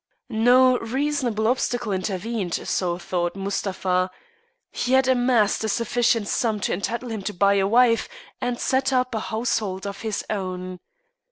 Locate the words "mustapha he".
3.35-4.93